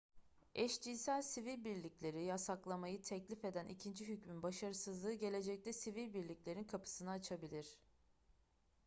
eşcinsel 0.55 1.21
sivil 1.21 1.63
birlikleri 1.65 2.23
yasaklamayı 2.23 3.01
teklif 3.01 3.45
eden 3.45 3.67
ikinci 3.67 4.07
hükmün 4.07 4.43
başarısızlığı 4.43 5.13
gelecekte 5.13 5.73
sivil 5.73 6.13
birliklerin 6.13 6.63
kapısını 6.63 7.11
açabilir 7.11 7.67